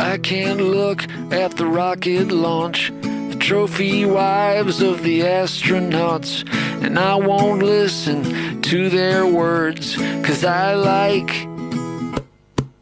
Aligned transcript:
I 0.00 0.16
can't 0.18 0.60
look 0.60 1.02
at 1.32 1.56
the 1.56 1.66
rocket 1.66 2.30
launch, 2.30 2.92
the 3.02 3.36
trophy 3.38 4.04
wives 4.06 4.80
of 4.80 5.02
the 5.02 5.20
astronauts, 5.20 6.44
and 6.82 6.98
I 6.98 7.16
won't 7.16 7.62
listen 7.62 8.22
to 8.62 8.88
their 8.88 9.26
words, 9.26 9.96
cause 10.22 10.44
I 10.44 10.74
like 10.74 11.48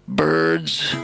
birds. 0.07 0.95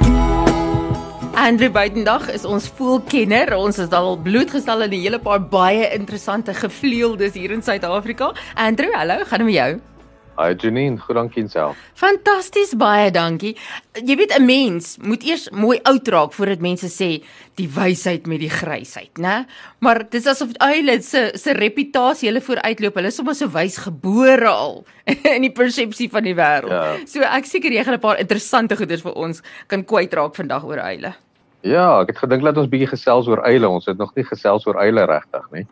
Andrew 1.35 1.71
Buitendag 1.71 2.29
is 2.29 2.45
ons 2.45 2.69
voelkenner. 2.77 3.57
Ons 3.57 3.81
het 3.81 3.95
al 3.97 4.19
blootgestel 4.21 4.83
aan 4.83 4.93
'n 4.93 5.01
hele 5.01 5.19
paar 5.19 5.41
baie 5.41 5.89
interessante 5.91 6.55
gevleeldes 6.55 7.33
hier 7.33 7.51
in 7.51 7.63
Suid-Afrika. 7.63 8.35
Andrew, 8.55 8.93
hallo, 8.93 9.25
gaan 9.25 9.39
dit 9.39 9.47
met 9.47 9.55
jou? 9.55 9.92
Hi 10.33 10.55
Janine, 10.57 10.97
goed 10.97 11.19
dankie 11.19 11.43
self. 11.53 11.77
Fantasties, 12.01 12.71
baie 12.81 13.11
dankie. 13.13 13.53
Jy 14.01 14.15
weet 14.17 14.33
'n 14.39 14.47
mens 14.47 14.97
moet 14.97 15.23
eers 15.29 15.51
mooi 15.51 15.79
oud 15.85 16.09
raak 16.09 16.33
voordat 16.33 16.61
mense 16.61 16.89
sê 16.89 17.23
die 17.61 17.69
wysheid 17.69 18.27
met 18.27 18.41
die 18.41 18.49
grysheid, 18.49 19.19
né? 19.19 19.45
Maar 19.81 20.09
dis 20.09 20.27
asof 20.27 20.53
eile 20.59 21.03
se 21.03 21.33
se 21.35 21.53
reputasie 21.53 22.29
hulle 22.29 22.41
vooruitloop. 22.41 22.95
Hulle 22.95 23.09
is 23.09 23.17
sommer 23.17 23.35
so 23.35 23.47
wys 23.49 23.77
gebore 23.77 24.49
al 24.49 24.87
in 25.37 25.43
die 25.43 25.53
persepsie 25.53 26.09
van 26.09 26.25
die 26.25 26.35
wêreld. 26.35 26.71
Ja. 26.71 26.97
So 27.07 27.21
ek 27.21 27.45
seker 27.45 27.71
jy 27.71 27.85
gaan 27.85 27.95
'n 27.95 28.01
paar 28.01 28.19
interessante 28.19 28.77
goeders 28.77 29.03
vir 29.03 29.13
ons 29.13 29.43
kan 29.67 29.85
kwyt 29.85 30.15
raak 30.15 30.35
vandag 30.35 30.65
oor 30.65 30.79
eile. 30.79 31.15
Ja, 31.61 32.01
ek 32.01 32.09
het 32.09 32.19
gedink 32.19 32.43
dat 32.43 32.57
ons 32.57 32.69
bietjie 32.69 32.89
gesels 32.89 33.29
oor 33.29 33.45
eile. 33.45 33.69
Ons 33.69 33.87
het 33.87 33.99
nog 33.99 34.15
nie 34.17 34.25
gesels 34.25 34.67
oor 34.67 34.81
eile 34.81 35.05
regtig 35.05 35.45
nie. 35.53 35.67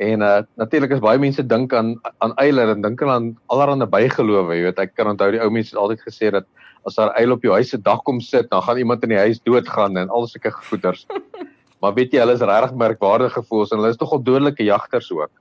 En 0.00 0.22
uh 0.24 0.40
natuurlik 0.56 0.94
is 0.96 1.02
baie 1.04 1.20
mense 1.20 1.42
dink 1.44 1.74
aan 1.76 1.92
aan 2.24 2.32
eile 2.40 2.64
en 2.72 2.80
dink 2.80 3.02
aan 3.04 3.34
allerlei 3.52 3.88
bygelowe, 3.92 4.56
jy 4.56 4.62
weet, 4.70 4.78
ek 4.80 4.94
kan 4.96 5.10
onthou 5.12 5.28
die 5.34 5.42
ou 5.44 5.50
mense 5.52 5.74
het 5.74 5.80
altyd 5.82 6.00
gesê 6.06 6.30
dat 6.32 6.46
as 6.88 6.96
daar 6.96 7.12
eil 7.20 7.34
op 7.34 7.44
jou 7.44 7.52
huis 7.52 7.68
se 7.68 7.76
dak 7.76 8.00
kom 8.08 8.20
sit, 8.24 8.48
dan 8.48 8.62
gaan 8.64 8.80
iemand 8.80 9.04
in 9.04 9.12
die 9.12 9.20
huis 9.20 9.42
doodgaan 9.44 10.00
en 10.00 10.08
al 10.08 10.24
sulke 10.26 10.52
goeders. 10.70 11.04
maar 11.84 11.92
weet 11.98 12.16
jy, 12.16 12.22
hulle 12.22 12.38
is 12.38 12.46
regtig 12.48 12.72
merkwaardige 12.80 13.44
voels 13.50 13.72
en 13.72 13.82
hulle 13.82 13.92
is 13.92 14.00
tog 14.00 14.16
al 14.16 14.24
dodelike 14.24 14.64
jagters 14.64 15.12
ook. 15.12 15.32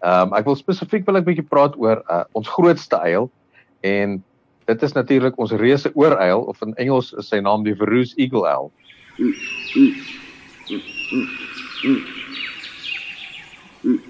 Ehm 0.00 0.32
um, 0.32 0.34
ek 0.40 0.48
wil 0.48 0.56
spesifiek 0.56 1.04
wil 1.04 1.20
ek 1.20 1.26
'n 1.26 1.28
bietjie 1.28 1.48
praat 1.52 1.76
oor 1.76 2.00
uh 2.08 2.24
ons 2.32 2.48
grootste 2.48 2.96
eil 3.04 3.28
en 3.84 4.22
dit 4.68 4.82
is 4.82 4.96
natuurlik 4.96 5.36
ons 5.36 5.52
reuse 5.52 5.92
ooreil 5.94 6.48
of 6.48 6.62
in 6.64 6.72
Engels 6.80 7.12
is 7.12 7.28
sy 7.28 7.44
naam 7.44 7.64
die 7.64 7.76
Verrees 7.76 8.16
Eagle 8.16 8.48
Owl. 8.48 8.72
Mm, 9.18 9.34
mm, 9.76 9.92
mm, 10.70 10.80
mm, 11.84 12.00
mm. 13.82 14.07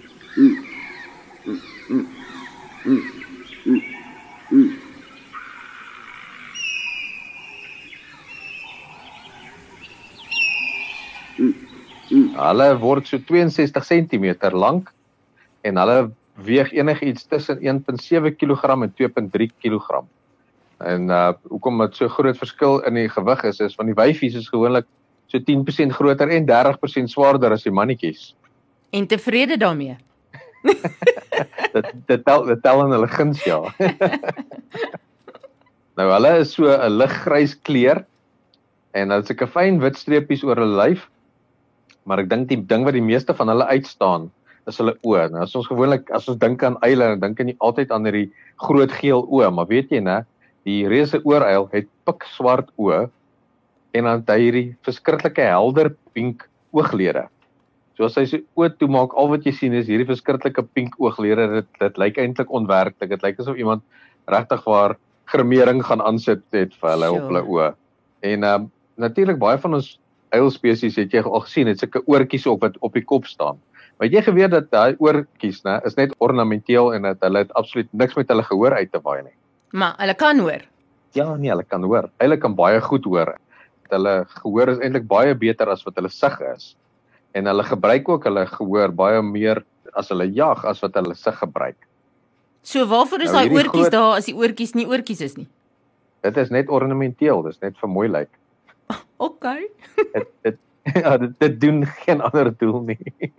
Hulle 12.38 12.68
word 12.80 13.08
so 13.08 13.18
62 13.18 13.84
cm 13.84 14.36
lank 14.52 14.92
en 15.66 15.76
hulle 15.76 15.98
weeg 16.44 16.72
enigiets 16.72 17.26
tussen 17.26 17.58
1.7 17.58 18.36
kg 18.38 18.76
en 18.76 18.92
2.3 19.00 19.48
kg. 19.62 20.02
En 20.78 21.10
uh 21.10 21.32
hoekom 21.50 21.80
dit 21.82 21.96
so 21.96 22.08
groot 22.08 22.38
verskil 22.38 22.80
in 22.86 22.94
die 22.94 23.08
gewig 23.10 23.44
is 23.44 23.60
is 23.60 23.74
van 23.74 23.90
die 23.90 23.96
wyfies 23.98 24.36
is 24.38 24.48
gewoonlik 24.48 24.86
so 25.26 25.38
10% 25.38 25.96
groter 25.96 26.28
en 26.28 26.46
30% 26.48 27.10
swaarder 27.12 27.52
as 27.52 27.66
die 27.66 27.72
mannetjies. 27.72 28.34
En 28.90 29.06
tevrede 29.06 29.56
daarmee. 29.56 29.96
dit 31.78 31.90
dit 32.10 32.24
tel 32.26 32.46
dit 32.48 32.62
tel 32.64 32.82
in 32.84 32.94
hulle 32.96 33.10
guns 33.12 33.42
ja. 33.46 33.60
nou 35.98 36.08
hulle 36.12 36.32
is 36.42 36.54
so 36.54 36.70
'n 36.70 36.98
liggrys 36.98 37.54
kleur 37.66 38.04
en 38.94 39.10
hulle 39.10 39.22
het 39.22 39.30
sulke 39.30 39.48
fyn 39.50 39.80
wit 39.82 39.98
streepies 39.98 40.44
oor 40.46 40.60
hulle 40.60 40.78
lyf. 40.78 41.06
Maar 42.08 42.24
ek 42.24 42.30
dink 42.30 42.48
die 42.48 42.60
ding 42.70 42.86
wat 42.88 42.96
die 42.96 43.04
meeste 43.04 43.34
van 43.36 43.50
hulle 43.52 43.66
uitstaan 43.68 44.30
is 44.68 44.78
hulle 44.80 44.94
oë. 45.06 45.28
Nou 45.32 45.44
as 45.44 45.56
ons 45.58 45.68
gewoonlik 45.68 46.10
as 46.14 46.28
ons 46.28 46.40
dink 46.40 46.62
aan 46.64 46.78
eile, 46.86 47.14
dan 47.16 47.20
dink 47.20 47.40
jy 47.40 47.56
altyd 47.64 47.92
aan 47.94 48.08
hierdie 48.08 48.28
groot 48.60 48.92
geel 49.00 49.24
oë, 49.24 49.50
maar 49.54 49.68
weet 49.70 49.92
jy 49.92 50.02
nê, 50.04 50.20
die 50.68 50.84
reuse 50.90 51.20
ooreil 51.24 51.68
het 51.72 51.88
pik 52.08 52.26
swart 52.34 52.68
oë 52.76 53.06
en 53.96 54.04
dan 54.04 54.20
het 54.20 54.32
hy 54.34 54.38
hierdie 54.42 54.68
verskriklike 54.86 55.46
helder 55.48 55.94
pink 56.16 56.44
ooglede. 56.76 57.26
So 57.98 58.06
as 58.06 58.14
hy 58.14 58.28
sy 58.30 58.38
oë 58.54 58.76
toemaak, 58.78 59.14
al 59.18 59.26
wat 59.32 59.46
jy 59.48 59.50
sien 59.58 59.72
is 59.74 59.88
hierdie 59.90 60.06
verskriklike 60.06 60.62
pink 60.70 60.94
ooglede. 61.02 61.48
Dit 61.56 61.80
dit 61.82 61.96
lyk 61.98 62.20
eintlik 62.22 62.52
onwerklik. 62.54 63.10
Dit 63.10 63.24
lyk 63.26 63.40
asof 63.42 63.58
iemand 63.58 63.82
regtig 64.30 64.62
waar 64.70 64.94
gremering 65.32 65.82
gaan 65.82 66.04
aansit 66.06 66.44
het 66.54 66.76
vir 66.78 66.92
hulle 66.92 67.08
sure. 67.10 67.18
op 67.18 67.32
hulle 67.32 67.42
oë. 67.56 67.72
En 68.30 68.46
ehm 68.46 68.68
um, 68.68 68.70
natuurlik 69.02 69.40
baie 69.42 69.58
van 69.58 69.74
ons 69.80 69.90
eilspesies 70.34 70.96
het 70.98 71.12
jy 71.14 71.24
al 71.26 71.42
gesien, 71.42 71.68
het 71.70 71.82
sulke 71.82 72.04
oortjies 72.06 72.46
op 72.50 72.62
wat 72.66 72.78
op 72.86 72.94
die 72.94 73.02
kop 73.02 73.26
staan. 73.26 73.58
Maar 73.98 74.14
jy 74.14 74.22
geweet 74.26 74.54
dat 74.54 74.70
daai 74.70 74.94
oortjies, 75.02 75.62
né, 75.66 75.78
is 75.86 75.98
net 75.98 76.14
ornamenteel 76.22 76.92
en 76.94 77.06
dat 77.06 77.22
hulle 77.26 77.42
het 77.46 77.54
absoluut 77.58 77.90
niks 77.90 78.14
met 78.18 78.30
hulle 78.30 78.46
gehoor 78.46 78.78
uit 78.78 78.90
te 78.92 79.02
waai 79.02 79.22
nie. 79.22 79.36
Maar 79.74 79.94
hulle 80.02 80.14
kan 80.18 80.42
hoor. 80.42 80.66
Ja, 81.18 81.30
nee, 81.34 81.50
hulle 81.50 81.66
kan 81.66 81.82
hoor. 81.82 82.10
Hulle 82.22 82.38
kan 82.38 82.54
baie 82.58 82.82
goed 82.82 83.06
hoor. 83.06 83.34
Hulle 83.90 84.18
gehoor 84.42 84.74
is 84.74 84.82
eintlik 84.82 85.06
baie 85.10 85.34
beter 85.34 85.70
as 85.70 85.82
wat 85.86 85.98
hulle 85.98 86.10
sig 86.14 86.38
is 86.54 86.74
en 87.36 87.50
hulle 87.50 87.64
gebruik 87.64 88.08
ook 88.08 88.24
hulle 88.24 88.46
gehoor 88.46 88.94
baie 88.94 89.22
meer 89.22 89.64
as 89.98 90.08
hulle 90.12 90.28
jag 90.34 90.64
as 90.64 90.80
wat 90.84 90.94
hulle 90.94 91.14
sig 91.14 91.36
gebruik. 91.42 91.78
So 92.62 92.86
waarvoor 92.86 93.22
is 93.24 93.32
nou, 93.32 93.40
daai 93.40 93.56
oortjies 93.56 93.88
groot... 93.88 93.92
daar 93.92 94.16
as 94.18 94.28
die 94.28 94.36
oortjies 94.36 94.74
nie 94.74 94.86
oortjies 94.88 95.20
is 95.24 95.36
nie? 95.38 95.48
Dit 96.26 96.36
is 96.36 96.50
net 96.50 96.68
ornamenteel, 96.68 97.42
dis 97.46 97.60
net 97.62 97.76
vir 97.80 97.90
mooi 97.92 98.08
lyk. 98.10 98.30
OK. 99.28 99.46
dit 100.14 100.32
dit 100.46 100.58
ja, 101.04 101.16
dit, 101.18 101.32
dit 101.38 101.60
doen 101.60 101.86
geen 101.86 102.20
ander 102.20 102.52
doel 102.58 102.80
nie. 102.92 103.32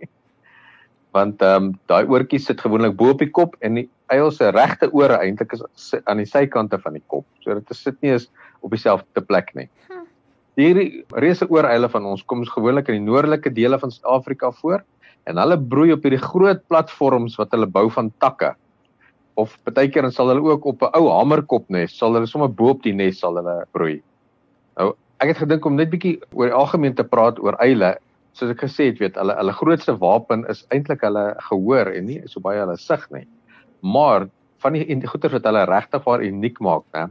Want 1.10 1.42
ehm 1.42 1.70
um, 1.70 1.72
daai 1.90 2.06
oortjies 2.06 2.46
sit 2.46 2.60
gewoonlik 2.62 2.94
bo 2.96 3.10
op 3.14 3.22
die 3.22 3.30
kop 3.30 3.56
en 3.66 3.80
die 3.80 3.88
eil 4.14 4.30
se 4.34 4.50
regte 4.54 4.90
ore 4.94 5.18
eintlik 5.18 5.56
is 5.56 5.64
aan 6.04 6.22
die 6.22 6.28
sykante 6.28 6.78
van 6.78 6.98
die 6.98 7.04
kop. 7.06 7.26
So 7.42 7.54
dit 7.54 7.74
sit 7.76 7.98
nie 8.02 8.14
eens 8.14 8.28
op 8.60 8.70
dieselfde 8.74 9.22
plek 9.26 9.54
nie. 9.58 9.68
Hm. 9.88 9.99
Hierdie 10.58 11.04
reuse 11.22 11.46
ooreile 11.46 11.88
van 11.92 12.06
ons 12.10 12.24
kom 12.26 12.42
gewoonlik 12.42 12.88
in 12.90 12.98
die 12.98 13.06
noordelike 13.06 13.52
dele 13.54 13.78
van 13.78 13.92
Suid-Afrika 13.94 14.50
voor 14.58 14.82
en 15.30 15.38
hulle 15.38 15.58
broei 15.72 15.92
op 15.94 16.02
hierdie 16.02 16.22
groot 16.22 16.62
platforms 16.72 17.36
wat 17.38 17.52
hulle 17.54 17.68
bou 17.70 17.86
van 17.94 18.10
takke. 18.22 18.54
Of 19.38 19.54
partykeer 19.64 20.08
dan 20.08 20.14
sal 20.14 20.32
hulle 20.32 20.42
ook 20.42 20.66
op 20.66 20.82
'n 20.82 20.90
ou 20.98 21.10
hamerkop 21.12 21.68
nes, 21.70 21.96
sal 21.96 22.14
hulle 22.14 22.26
sommer 22.26 22.48
bo 22.48 22.70
op 22.70 22.82
die 22.82 22.92
nes 22.92 23.20
sal 23.20 23.36
hulle 23.36 23.64
broei. 23.72 24.02
Nou, 24.78 24.94
ek 25.20 25.28
het 25.28 25.38
gedink 25.44 25.64
om 25.64 25.76
net 25.76 25.90
bietjie 25.90 26.18
oor 26.34 26.46
die 26.46 26.56
algemeen 26.56 26.94
te 26.94 27.04
praat 27.04 27.38
oor 27.38 27.54
eile. 27.60 27.96
Soos 28.32 28.50
ek 28.50 28.62
gesê 28.64 28.90
het, 28.90 28.98
weet 28.98 29.16
hulle 29.16 29.34
hulle 29.36 29.52
grootste 29.52 29.96
wapen 29.98 30.44
is 30.48 30.66
eintlik 30.70 31.00
hulle 31.02 31.34
gehoor 31.38 31.86
en 31.94 32.06
nie 32.06 32.22
so 32.26 32.40
baie 32.40 32.58
hulle 32.58 32.76
sig 32.76 33.06
nie. 33.10 33.26
Maar 33.82 34.28
van 34.58 34.72
die 34.72 35.06
goeie 35.06 35.32
wat 35.32 35.44
hulle 35.44 35.64
regtig 35.66 36.04
waar 36.04 36.22
uniek 36.22 36.60
maak, 36.60 36.84
né? 36.94 37.08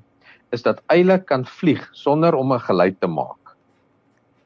Is 0.55 0.63
dat 0.65 0.81
eile 0.89 1.19
kan 1.19 1.45
vlieg 1.45 1.89
sonder 1.91 2.35
om 2.35 2.53
'n 2.53 2.59
geluid 2.59 2.99
te 2.99 3.07
maak. 3.07 3.55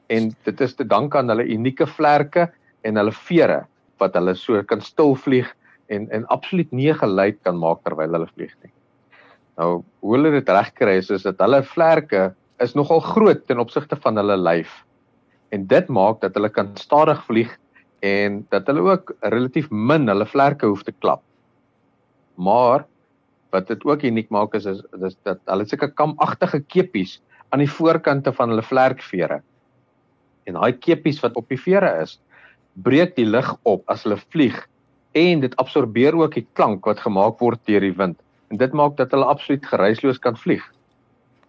En 0.07 0.35
dit 0.43 0.61
is 0.61 0.75
te 0.75 0.87
danke 0.87 1.17
aan 1.17 1.29
hulle 1.29 1.47
unieke 1.47 1.87
vlerke 1.87 2.51
en 2.81 2.95
hulle 2.95 3.11
vere 3.11 3.65
wat 3.97 4.13
hulle 4.13 4.35
so 4.35 4.63
kan 4.63 4.81
stil 4.81 5.15
vlieg 5.15 5.55
en 5.87 6.09
en 6.11 6.25
absoluut 6.27 6.71
nie 6.71 6.93
geluid 6.93 7.39
kan 7.43 7.57
maak 7.57 7.83
terwyl 7.83 8.11
hulle 8.11 8.29
vlieg 8.35 8.53
nie. 8.63 8.71
Nou, 9.57 9.83
hoe 10.01 10.15
hulle 10.15 10.31
dit 10.31 10.49
regkry 10.49 10.97
is 10.97 11.09
is 11.09 11.23
dat 11.23 11.39
hulle 11.39 11.63
vlerke 11.63 12.33
is 12.59 12.75
nogal 12.75 12.99
groot 12.99 13.45
ten 13.47 13.59
opsigte 13.59 13.95
van 13.95 14.17
hulle 14.17 14.37
lyf. 14.37 14.83
En 15.51 15.67
dit 15.67 15.87
maak 15.87 16.21
dat 16.21 16.33
hulle 16.33 16.49
kan 16.49 16.71
stadig 16.75 17.25
vlieg 17.25 17.51
en 18.03 18.45
dat 18.49 18.67
hulle 18.67 18.81
ook 18.81 19.13
relatief 19.21 19.69
min 19.71 20.07
hulle 20.07 20.25
vlerke 20.25 20.65
hoef 20.65 20.83
te 20.83 20.91
klap. 20.99 21.21
Maar 22.35 22.85
wat 23.53 23.69
dit 23.69 23.85
ook 23.85 24.03
uniek 24.03 24.29
maak 24.33 24.55
is 24.57 24.65
is, 24.65 24.81
is 25.05 25.15
dat 25.27 25.39
hulle 25.49 25.65
sulke 25.69 25.91
kamagtige 25.93 26.59
kepies 26.73 27.19
aan 27.53 27.61
die 27.61 27.69
voorkante 27.69 28.33
van 28.33 28.49
hulle 28.49 28.65
vlerkvere. 28.65 29.41
En 30.49 30.57
daai 30.57 30.73
kepies 30.73 31.21
wat 31.23 31.37
op 31.39 31.49
die 31.53 31.59
vere 31.61 31.91
is, 32.01 32.17
breek 32.73 33.15
die 33.15 33.27
lug 33.29 33.53
op 33.69 33.83
as 33.93 34.05
hulle 34.07 34.17
vlieg 34.33 34.57
en 35.13 35.43
dit 35.43 35.55
absorbeer 35.61 36.17
ook 36.17 36.33
die 36.39 36.47
klank 36.57 36.87
wat 36.89 37.03
gemaak 37.03 37.37
word 37.41 37.61
deur 37.69 37.85
die 37.85 37.93
wind. 37.93 38.17
En 38.49 38.57
dit 38.57 38.73
maak 38.73 38.97
dat 38.97 39.13
hulle 39.13 39.29
absoluut 39.29 39.65
geruisloos 39.69 40.19
kan 40.21 40.37
vlieg. 40.37 40.63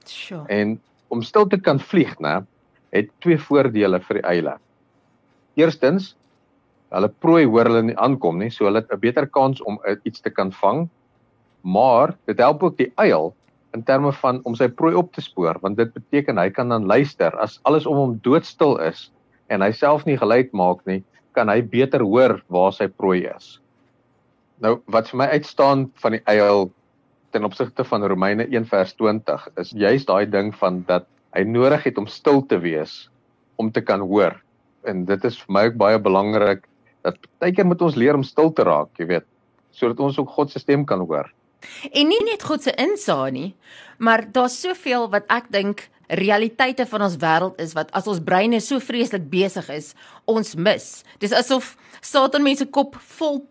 Sure. 0.05 0.45
En 0.53 0.77
om 1.09 1.23
stil 1.25 1.49
te 1.49 1.57
kan 1.57 1.81
vlieg, 1.81 2.13
né, 2.21 2.43
het 2.93 3.09
twee 3.25 3.41
voordele 3.41 4.01
vir 4.05 4.21
die 4.21 4.27
eile. 4.29 4.59
Eerstens, 5.57 6.13
hulle 6.93 7.09
prooi 7.25 7.47
hoor 7.49 7.71
hulle 7.71 7.83
nie 7.89 7.97
aankom 7.97 8.37
nie, 8.39 8.51
so 8.53 8.69
hulle 8.69 8.85
het 8.85 8.93
'n 8.93 9.01
beter 9.01 9.27
kans 9.27 9.63
om 9.63 9.81
iets 10.05 10.21
te 10.21 10.31
kan 10.31 10.53
vang 10.53 10.85
maar 11.65 12.15
dit 12.29 12.39
help 12.39 12.63
ook 12.63 12.77
die 12.79 12.93
uil 13.01 13.33
in 13.75 13.83
terme 13.83 14.13
van 14.21 14.39
om 14.47 14.55
sy 14.55 14.69
prooi 14.69 14.95
op 14.95 15.11
te 15.17 15.25
spoor 15.25 15.59
want 15.65 15.81
dit 15.81 15.91
beteken 15.97 16.39
hy 16.39 16.51
kan 16.55 16.71
dan 16.73 16.87
luister 16.91 17.35
as 17.43 17.59
alles 17.69 17.89
om 17.91 17.99
hom 17.99 18.15
doodstil 18.23 18.77
is 18.85 19.09
en 19.53 19.65
hy 19.65 19.73
self 19.73 20.07
nie 20.07 20.19
geluid 20.21 20.53
maak 20.53 20.85
nie 20.87 21.03
kan 21.35 21.51
hy 21.51 21.61
beter 21.63 22.05
hoor 22.05 22.39
waar 22.53 22.73
sy 22.77 22.87
prooi 22.89 23.25
is 23.33 23.59
nou 24.63 24.77
wat 24.93 25.11
vir 25.11 25.25
my 25.25 25.29
uitstaan 25.35 25.89
van 26.05 26.19
die 26.19 26.25
uil 26.31 26.69
ten 27.35 27.45
opsigte 27.45 27.83
van 27.85 28.07
Romeine 28.07 28.47
1 28.47 28.69
vers 28.71 28.95
20 28.95 29.49
is 29.59 29.75
juist 29.75 30.07
daai 30.07 30.31
ding 30.31 30.53
van 30.55 30.85
dat 30.87 31.09
hy 31.35 31.43
nodig 31.49 31.89
het 31.89 31.99
om 31.99 32.07
stil 32.07 32.45
te 32.47 32.61
wees 32.63 33.09
om 33.59 33.71
te 33.75 33.83
kan 33.83 34.03
hoor. 34.07 34.37
En 34.87 35.05
dit 35.09 35.25
is 35.27 35.39
vir 35.43 35.55
my 35.57 35.65
ook 35.69 35.79
baie 35.81 35.99
belangrik 35.99 36.63
dat 37.07 37.19
baie 37.43 37.55
keer 37.55 37.67
moet 37.67 37.83
ons 37.83 37.99
leer 37.99 38.15
om 38.15 38.23
stil 38.27 38.53
te 38.55 38.65
raak, 38.67 38.93
jy 38.99 39.09
weet, 39.11 39.27
sodat 39.75 40.01
ons 40.01 40.19
ook 40.19 40.31
God 40.37 40.53
se 40.53 40.63
stem 40.63 40.87
kan 40.87 41.03
hoor. 41.03 41.27
En 41.93 42.09
nie 42.11 42.21
net 42.27 42.45
God 42.47 42.63
se 42.63 42.75
insaag 42.81 43.33
nie, 43.35 43.51
maar 43.99 44.27
daar's 44.33 44.61
soveel 44.61 45.09
wat 45.13 45.29
ek 45.33 45.51
dink 45.55 45.89
realiteite 46.09 46.87
van 46.87 47.07
ons 47.07 47.17
wêreld 47.21 47.61
is 47.63 47.73
wat 47.77 47.91
as 47.97 48.09
ons 48.11 48.21
breine 48.21 48.61
so 48.61 48.81
vreeslik 48.83 49.25
besig 49.33 49.69
is, 49.73 49.95
ons 50.29 50.55
mis. 50.55 50.89
Dis 51.23 51.33
asof 51.33 51.75
Satan 52.05 52.45
mense 52.45 52.67
kop 52.73 52.99
vol 53.17 53.45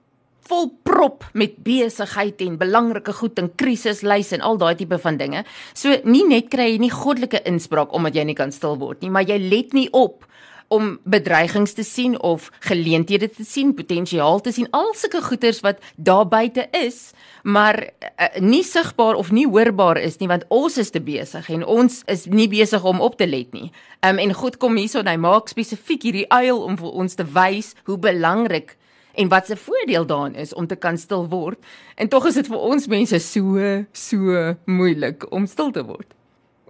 vol 0.44 0.66
prop 0.84 1.24
met 1.40 1.54
besigheid 1.64 2.42
en 2.44 2.58
belangrike 2.60 3.14
goed 3.16 3.38
en 3.40 3.48
krisislys 3.56 4.34
en 4.36 4.42
al 4.44 4.58
daai 4.60 4.76
tipe 4.76 4.98
van 5.00 5.16
dinge. 5.16 5.46
So 5.72 5.96
nie 6.04 6.26
net 6.28 6.50
kry 6.52 6.74
jy 6.74 6.82
nie 6.84 6.92
goddelike 6.92 7.40
inspraak 7.48 7.96
omdat 7.96 8.20
jy 8.20 8.26
nie 8.28 8.36
kan 8.36 8.52
stil 8.52 8.76
word 8.82 9.00
nie, 9.02 9.12
maar 9.14 9.24
jy 9.24 9.40
let 9.40 9.72
nie 9.72 9.88
op 9.96 10.28
om 10.68 11.00
bedreigings 11.04 11.74
te 11.74 11.84
sien 11.84 12.16
of 12.22 12.50
geleenthede 12.60 13.30
te 13.30 13.44
sien, 13.44 13.74
potensiaal 13.74 14.42
te 14.42 14.52
sien, 14.52 14.68
al 14.72 14.94
sulke 14.98 15.22
goeters 15.22 15.62
wat 15.66 15.82
daar 15.96 16.28
buite 16.28 16.68
is, 16.72 17.12
maar 17.44 17.80
uh, 17.84 18.30
nie 18.40 18.64
sigbaar 18.64 19.16
of 19.20 19.32
nie 19.32 19.48
hoorbaar 19.48 19.98
is 20.00 20.18
nie 20.22 20.30
want 20.32 20.46
ons 20.48 20.78
is 20.78 20.94
te 20.94 21.02
besig 21.04 21.50
en 21.52 21.66
ons 21.66 22.02
is 22.08 22.26
nie 22.32 22.48
besig 22.48 22.84
om 22.84 23.02
op 23.04 23.18
te 23.20 23.28
let 23.28 23.52
nie. 23.54 23.72
Um, 24.06 24.20
en 24.20 24.34
God 24.34 24.58
kom 24.58 24.80
hierso 24.80 25.04
en 25.04 25.12
hy 25.12 25.18
maak 25.20 25.52
spesifiek 25.52 26.08
hierdie 26.08 26.30
uil 26.32 26.62
om 26.64 26.80
vir 26.80 26.96
ons 27.04 27.20
te 27.20 27.28
wys 27.36 27.74
hoe 27.90 28.00
belangrik 28.00 28.78
en 29.14 29.30
wat 29.30 29.46
se 29.46 29.56
voordeel 29.56 30.06
daarin 30.06 30.36
is 30.36 30.54
om 30.54 30.68
te 30.68 30.76
kan 30.76 30.98
stil 30.98 31.28
word. 31.30 31.60
En 31.96 32.08
tog 32.08 32.26
is 32.26 32.40
dit 32.40 32.48
vir 32.50 32.58
ons 32.60 32.88
mense 32.88 33.20
so 33.20 33.72
so 33.92 34.44
moeilik 34.66 35.28
om 35.32 35.46
stil 35.46 35.72
te 35.72 35.84
word. 35.86 36.08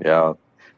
Ja, 0.04 0.34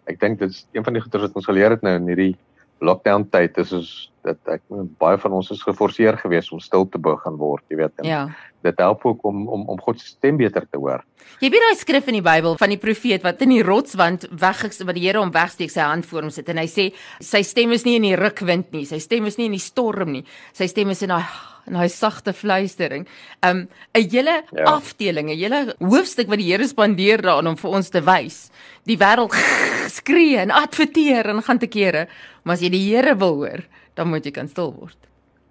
ek 0.06 0.20
dink 0.22 0.40
dit 0.40 0.52
is 0.52 0.66
een 0.76 0.86
van 0.86 0.94
die 0.94 1.02
goeie 1.02 1.24
wat 1.24 1.40
ons 1.40 1.48
geleer 1.50 1.74
het 1.74 1.86
nou 1.86 1.96
in 1.98 2.12
hierdie 2.12 2.34
lockdown 2.82 3.30
tyd 3.32 3.58
is 3.58 4.10
dat 4.26 4.56
ek 4.58 4.64
baie 5.02 5.18
van 5.22 5.38
ons 5.38 5.52
is 5.54 5.64
geforseer 5.64 6.18
geweest 6.20 6.54
om 6.56 6.62
stil 6.64 6.88
te 6.90 7.02
begin 7.02 7.38
word, 7.40 7.64
jy 7.70 7.80
weet. 7.80 8.06
Ja. 8.08 8.26
Dit 8.66 8.82
help 8.82 9.06
ook 9.06 9.24
om 9.30 9.46
om 9.48 9.68
om 9.70 9.82
God 9.82 10.02
se 10.02 10.10
stem 10.16 10.40
beter 10.42 10.66
te 10.66 10.82
hoor. 10.82 11.06
Jy 11.44 11.50
weet 11.54 11.66
daai 11.66 11.80
skrif 11.80 12.08
in 12.10 12.20
die 12.20 12.26
Bybel 12.26 12.58
van 12.58 12.72
die 12.74 12.82
profeet 12.82 13.26
wat 13.26 13.42
in 13.46 13.54
die 13.54 13.64
rotswand 13.66 14.28
weggex 14.32 14.82
wat 14.84 14.98
die 14.98 15.06
Here 15.06 15.22
hom 15.22 15.34
wegsteek 15.36 15.74
sy 15.74 15.86
hand 15.86 16.08
voor 16.10 16.28
hom 16.28 16.34
sit 16.34 16.50
en 16.50 16.62
hy 16.62 16.68
sê 16.72 16.92
sy 17.20 17.44
stem 17.46 17.76
is 17.76 17.86
nie 17.86 17.98
in 18.00 18.08
die 18.10 18.16
rukwind 18.20 18.72
nie, 18.74 18.86
sy 18.90 19.02
stem 19.04 19.28
is 19.30 19.38
nie 19.38 19.50
in 19.52 19.58
die 19.58 19.64
storm 19.64 20.16
nie. 20.16 20.26
Sy 20.54 20.70
stem 20.72 20.94
is 20.96 21.04
in 21.06 21.14
daai 21.14 21.26
en 21.66 21.78
hy 21.80 21.88
sagte 21.90 22.34
fluistering. 22.34 23.08
Um 23.42 23.68
'n 23.94 24.10
hele 24.10 24.44
ja. 24.52 24.66
afdeling, 24.70 25.30
'n 25.30 25.38
hele 25.38 25.76
hoofstuk 25.80 26.28
wat 26.30 26.38
die 26.38 26.52
Here 26.52 26.68
spandeer 26.68 27.22
daaraan 27.22 27.48
om 27.48 27.58
vir 27.58 27.72
ons 27.72 27.90
te 27.90 28.02
wys. 28.02 28.52
Die 28.86 28.98
wêreld 28.98 29.34
skree 30.00 30.38
en 30.38 30.52
adverteer 30.52 31.26
en 31.30 31.42
gaan 31.42 31.60
te 31.60 31.68
kere, 31.68 32.08
maar 32.44 32.56
as 32.56 32.62
jy 32.62 32.70
die 32.70 32.88
Here 32.90 33.16
wil 33.18 33.36
hoor, 33.36 33.64
dan 33.96 34.12
moet 34.12 34.26
jy 34.28 34.32
kan 34.36 34.48
stil 34.52 34.74
word. 34.76 34.98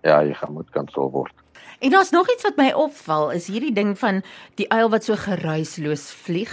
Ja, 0.05 0.21
jy 0.25 0.37
gaan 0.37 0.53
moet 0.53 0.71
kan 0.71 0.89
stil 0.93 1.11
word. 1.11 1.33
En 1.81 1.91
daar's 1.91 2.13
nog 2.15 2.31
iets 2.31 2.43
wat 2.43 2.57
my 2.61 2.71
opval, 2.73 3.31
is 3.35 3.49
hierdie 3.51 3.73
ding 3.75 3.97
van 3.99 4.23
die 4.61 4.69
uil 4.73 4.91
wat 4.93 5.05
so 5.05 5.17
geruisloos 5.19 6.11
vlieg. 6.25 6.53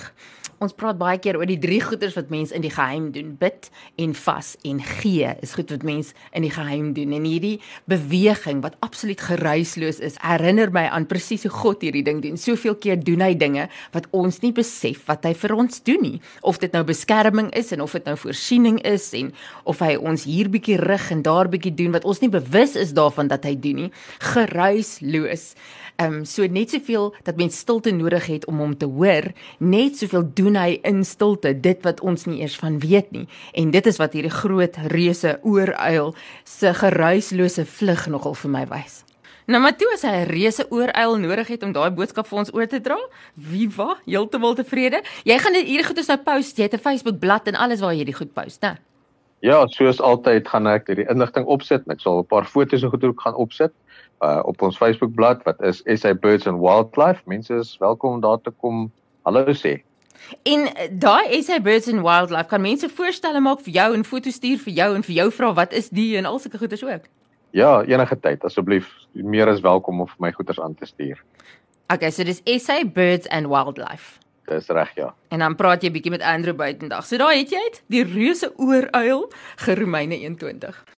Ons 0.62 0.76
praat 0.78 0.94
baie 0.94 1.18
keer 1.18 1.40
oor 1.40 1.50
die 1.50 1.58
drie 1.58 1.80
goeders 1.82 2.14
wat 2.14 2.28
mense 2.30 2.54
in 2.54 2.62
die 2.62 2.70
geheim 2.70 3.08
doen: 3.16 3.32
bid 3.40 3.72
en 3.98 4.12
vas 4.14 4.52
en 4.68 4.82
gee. 4.86 5.32
Is 5.42 5.56
goed 5.58 5.72
wat 5.74 5.82
mense 5.88 6.14
in 6.38 6.46
die 6.46 6.52
geheim 6.54 6.92
doen. 6.94 7.16
En 7.18 7.26
hierdie 7.26 7.56
beweging 7.90 8.62
wat 8.62 8.76
absoluut 8.86 9.24
geruisloos 9.26 9.98
is, 10.06 10.20
herinner 10.22 10.70
my 10.70 10.84
aan 10.94 11.08
presies 11.10 11.48
hoe 11.48 11.54
God 11.56 11.82
hierdie 11.82 12.06
ding 12.06 12.22
doen. 12.22 12.38
Soveel 12.38 12.78
keer 12.78 13.02
doen 13.02 13.26
hy 13.26 13.32
dinge 13.34 13.66
wat 13.96 14.06
ons 14.14 14.38
nie 14.46 14.54
besef 14.54 15.02
wat 15.10 15.26
hy 15.26 15.34
vir 15.42 15.56
ons 15.58 15.82
doen 15.88 16.06
nie. 16.06 16.22
Of 16.46 16.62
dit 16.62 16.78
nou 16.78 16.84
beskerming 16.86 17.50
is 17.58 17.74
en 17.74 17.82
of 17.82 17.98
dit 17.98 18.06
nou 18.06 18.18
voorsiening 18.22 18.78
is 18.86 19.10
en 19.18 19.34
of 19.66 19.82
hy 19.82 19.96
ons 19.98 20.28
hier 20.30 20.52
bietjie 20.54 20.78
rig 20.78 21.10
en 21.10 21.26
daar 21.26 21.50
bietjie 21.50 21.74
doen 21.74 21.98
wat 21.98 22.06
ons 22.06 22.22
nie 22.22 22.30
bewus 22.30 22.78
is 22.78 22.94
daarvan 22.94 23.34
dat 23.34 23.50
hy 23.50 23.58
doen 23.58 23.88
nie. 23.88 23.92
Geruisloos. 24.30 25.56
Ehm 25.98 26.22
um, 26.22 26.26
so 26.26 26.46
net 26.46 26.70
soveel 26.70 27.12
dat 27.26 27.38
mens 27.38 27.58
stilte 27.58 27.92
nodig 27.92 28.26
het 28.26 28.46
om 28.46 28.62
hom 28.62 28.78
te 28.78 28.86
hoor, 28.86 29.28
net 29.58 29.98
soveel 29.98 30.30
doen 30.34 30.51
hy 30.56 30.80
in 30.84 31.04
stilte 31.04 31.54
dit 31.60 31.84
wat 31.84 32.02
ons 32.02 32.26
nie 32.26 32.42
eers 32.42 32.56
van 32.60 32.80
weet 32.80 33.12
nie. 33.12 33.28
En 33.54 33.72
dit 33.72 33.86
is 33.86 33.98
wat 33.98 34.14
hierdie 34.14 34.34
groot 34.34 34.78
reuse 34.94 35.40
ooruil 35.44 36.16
se 36.44 36.74
geruislose 36.74 37.66
vlug 37.66 38.08
nogal 38.08 38.34
vir 38.34 38.52
my 38.52 38.66
wys. 38.68 39.04
Nou 39.52 39.62
maar 39.62 39.76
toe 39.76 39.90
as 39.94 40.06
hy 40.06 40.12
'n 40.22 40.30
reuse 40.30 40.66
ooruil 40.70 41.18
nodig 41.18 41.48
het 41.48 41.64
om 41.64 41.72
daai 41.72 41.90
boodskap 41.90 42.28
vir 42.28 42.40
ons 42.40 42.54
oor 42.54 42.68
te 42.68 42.80
dra, 42.82 42.98
wa, 43.76 43.98
heeltemal 44.06 44.56
tevrede. 44.56 45.02
Jy 45.24 45.38
gaan 45.38 45.54
dit 45.54 45.66
hierdie 45.68 45.88
goed 45.88 45.98
is 45.98 46.08
nou 46.08 46.18
post, 46.18 46.58
jy 46.58 46.64
het 46.64 46.74
'n 46.74 46.80
Facebook 46.80 47.20
bladsy 47.20 47.48
en 47.48 47.56
alles 47.56 47.82
waar 47.82 47.94
jy 47.94 48.04
die 48.06 48.14
goed 48.14 48.34
post, 48.34 48.62
né? 48.62 48.78
Ja, 49.42 49.68
soos 49.68 50.00
altyd 50.00 50.48
gaan 50.48 50.68
ek 50.68 50.88
hierdie 50.88 51.10
inligting 51.10 51.46
opsit 51.46 51.82
en 51.86 51.92
ek 51.92 52.00
sal 52.00 52.20
'n 52.20 52.26
paar 52.26 52.46
foto's 52.46 52.84
en 52.84 52.90
goed 52.90 53.04
ook 53.04 53.22
gaan 53.22 53.36
opsit 53.36 53.72
uh 54.22 54.42
op 54.46 54.62
ons 54.62 54.78
Facebookblad 54.78 55.44
wat 55.44 55.62
is 55.62 55.82
SA 55.86 56.14
Birds 56.14 56.48
and 56.48 56.60
Wildlife. 56.60 57.22
Mense 57.26 57.54
is 57.54 57.78
welkom 57.78 58.14
om 58.14 58.22
daar 58.22 58.42
te 58.42 58.52
kom 58.52 58.92
hallo 59.24 59.54
sê. 59.54 59.82
En 60.44 60.68
uh, 60.68 60.88
daai 60.92 61.42
SA 61.44 61.60
Birds 61.62 61.88
and 61.92 62.02
Wildlife 62.06 62.50
kan 62.50 62.62
mense 62.62 62.90
voorstelle 62.90 63.40
maak 63.40 63.64
vir 63.66 63.74
jou 63.74 63.90
en 63.96 64.06
foto's 64.06 64.40
stuur 64.40 64.62
vir 64.66 64.74
jou 64.74 64.90
en 64.96 65.04
vir 65.04 65.16
jou 65.16 65.28
vra 65.32 65.54
wat 65.54 65.74
is 65.74 65.90
die 65.90 66.16
en 66.18 66.30
al 66.30 66.40
sulke 66.40 66.62
goeders 66.62 66.84
ook. 66.84 67.10
Ja, 67.52 67.82
enige 67.84 68.20
tyd 68.20 68.44
asseblief. 68.48 68.88
Meer 69.12 69.50
as 69.52 69.60
welkom 69.62 70.00
om 70.02 70.08
vir 70.08 70.28
my 70.28 70.32
goeders 70.32 70.60
aan 70.60 70.76
te 70.76 70.88
stuur. 70.88 71.20
Okay, 71.92 72.12
so 72.12 72.24
dis 72.24 72.42
SA 72.64 72.84
Birds 72.86 73.28
and 73.28 73.52
Wildlife. 73.52 74.22
Dis 74.48 74.68
reg 74.68 74.96
ja. 74.96 75.14
En 75.30 75.40
dan 75.40 75.56
praat 75.56 75.84
jy 75.84 75.92
bietjie 75.92 76.12
met 76.12 76.24
Andrew 76.26 76.56
buitendag. 76.56 77.06
So 77.08 77.20
daai 77.20 77.42
het 77.44 77.52
jy 77.54 77.62
dit, 77.68 77.82
die 77.94 78.04
reuse 78.08 78.52
ooruil, 78.56 79.28
Geromeine 79.64 80.18
21. 80.18 80.82